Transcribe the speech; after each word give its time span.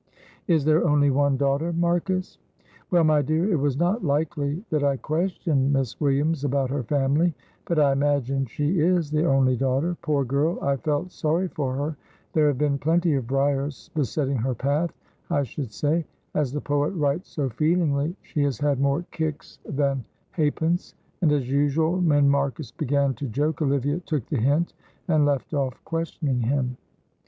"Is 0.47 0.65
there 0.65 0.83
only 0.87 1.11
one 1.11 1.37
daughter, 1.37 1.71
Marcus?" 1.71 2.39
"Well, 2.89 3.03
my 3.03 3.21
dear, 3.21 3.51
it 3.51 3.55
was 3.59 3.77
not 3.77 4.03
likely 4.03 4.65
that 4.71 4.83
I 4.83 4.97
questioned 4.97 5.71
Miss 5.71 6.01
Williams 6.01 6.43
about 6.43 6.71
her 6.71 6.81
family, 6.81 7.35
but 7.65 7.77
I 7.77 7.91
imagine 7.91 8.47
she 8.47 8.79
is 8.79 9.11
the 9.11 9.25
only 9.25 9.55
daughter; 9.55 9.95
poor 10.01 10.25
girl, 10.25 10.57
I 10.59 10.77
felt 10.77 11.11
sorry 11.11 11.49
for 11.49 11.75
her; 11.75 11.97
there 12.33 12.47
have 12.47 12.57
been 12.57 12.79
plenty 12.79 13.13
of 13.13 13.27
briers 13.27 13.91
besetting 13.93 14.37
her 14.37 14.55
path, 14.55 14.89
I 15.29 15.43
should 15.43 15.71
say; 15.71 16.05
as 16.33 16.51
the 16.51 16.61
poet 16.61 16.93
writes 16.93 17.29
so 17.29 17.49
feelingly, 17.51 18.15
she 18.23 18.41
has 18.41 18.57
had 18.57 18.79
more 18.79 19.05
kicks 19.11 19.59
than 19.69 20.03
halfpence," 20.31 20.95
and 21.21 21.31
as 21.31 21.47
usual, 21.47 21.99
when 21.99 22.27
Marcus 22.27 22.71
began 22.71 23.13
to 23.13 23.27
joke, 23.27 23.61
Olivia 23.61 23.99
took 23.99 24.25
the 24.29 24.37
hint 24.39 24.73
and 25.07 25.27
left 25.27 25.53
off 25.53 25.79
questioning 25.85 26.39
him. 26.41 26.75